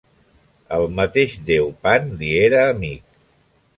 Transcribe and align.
El 0.77 0.85
mateix 0.99 1.35
déu 1.49 1.69
Pan 1.85 2.09
li 2.23 2.31
era 2.47 2.65
amic. 2.73 3.05